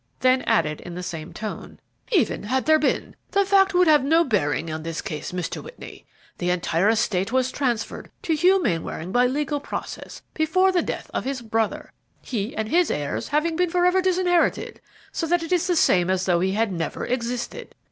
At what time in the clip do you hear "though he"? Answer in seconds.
16.25-16.53